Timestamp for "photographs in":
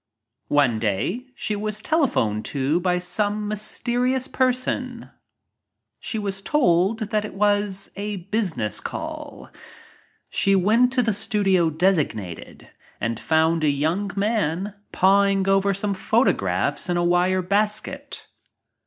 15.93-16.97